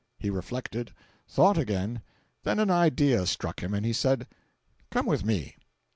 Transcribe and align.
He 0.17 0.31
reflected. 0.31 0.93
Thought 1.27 1.59
again. 1.59 2.01
Then 2.41 2.57
an 2.57 2.71
idea 2.71 3.27
struck 3.27 3.61
him, 3.61 3.75
and 3.75 3.85
he 3.85 3.93
said: 3.93 4.25
"Come 4.89 5.05
with 5.05 5.23
me." 5.23 5.57